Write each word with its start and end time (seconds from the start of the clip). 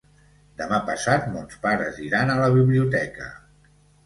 Demà 0.61 0.79
passat 0.87 1.27
mons 1.33 1.59
pares 1.67 2.01
iran 2.07 2.33
a 2.33 2.39
la 2.41 2.49
biblioteca. 2.57 3.29